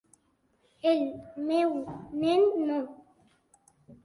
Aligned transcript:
El 0.91 1.03
meu 1.51 1.75
nen 2.25 2.49
no. 2.71 2.81